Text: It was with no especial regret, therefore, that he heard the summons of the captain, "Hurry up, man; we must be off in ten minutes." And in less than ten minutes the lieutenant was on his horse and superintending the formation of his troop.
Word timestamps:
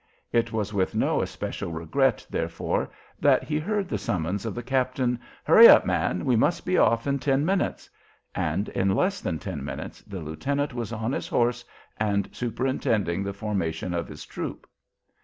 It 0.31 0.51
was 0.51 0.73
with 0.73 0.95
no 0.95 1.21
especial 1.21 1.71
regret, 1.71 2.25
therefore, 2.27 2.89
that 3.19 3.43
he 3.43 3.59
heard 3.59 3.87
the 3.87 3.99
summons 3.99 4.47
of 4.47 4.55
the 4.55 4.63
captain, 4.63 5.19
"Hurry 5.43 5.67
up, 5.67 5.85
man; 5.85 6.25
we 6.25 6.35
must 6.35 6.65
be 6.65 6.75
off 6.75 7.05
in 7.05 7.19
ten 7.19 7.45
minutes." 7.45 7.87
And 8.33 8.67
in 8.69 8.95
less 8.95 9.21
than 9.21 9.37
ten 9.37 9.63
minutes 9.63 10.01
the 10.01 10.19
lieutenant 10.19 10.73
was 10.73 10.91
on 10.91 11.11
his 11.11 11.27
horse 11.27 11.63
and 11.97 12.27
superintending 12.31 13.21
the 13.23 13.31
formation 13.31 13.93
of 13.93 14.07
his 14.07 14.25
troop. 14.25 14.67